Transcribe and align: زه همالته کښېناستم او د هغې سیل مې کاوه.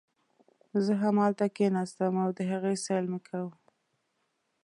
زه 0.83 0.93
همالته 1.03 1.45
کښېناستم 1.55 2.13
او 2.23 2.29
د 2.37 2.39
هغې 2.51 2.73
سیل 2.85 3.05
مې 3.11 3.19
کاوه. 3.27 3.55